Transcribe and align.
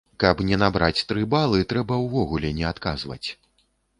Каб 0.21 0.39
не 0.49 0.55
набраць 0.61 1.03
тры 1.09 1.25
балы, 1.33 1.59
трэба 1.73 1.99
ўвогуле 2.05 2.49
не 2.61 2.65
адказваць! 2.73 3.23